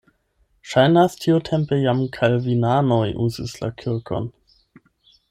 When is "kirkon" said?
3.83-4.31